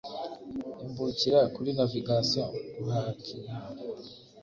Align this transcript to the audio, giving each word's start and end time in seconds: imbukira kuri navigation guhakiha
imbukira 0.83 1.39
kuri 1.55 1.69
navigation 1.77 2.47
guhakiha 2.81 3.55